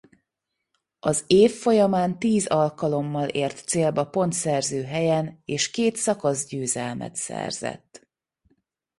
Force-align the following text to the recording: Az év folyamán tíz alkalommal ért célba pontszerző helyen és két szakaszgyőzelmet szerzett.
Az 0.99 1.23
év 1.27 1.51
folyamán 1.51 2.19
tíz 2.19 2.47
alkalommal 2.47 3.27
ért 3.27 3.57
célba 3.67 4.07
pontszerző 4.09 4.83
helyen 4.83 5.41
és 5.45 5.71
két 5.71 5.95
szakaszgyőzelmet 5.95 7.15
szerzett. 7.15 8.07